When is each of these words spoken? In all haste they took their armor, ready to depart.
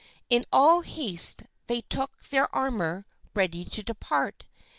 In 0.31 0.45
all 0.51 0.81
haste 0.81 1.43
they 1.67 1.81
took 1.81 2.23
their 2.23 2.47
armor, 2.55 3.05
ready 3.35 3.63
to 3.65 3.83
depart. 3.83 4.47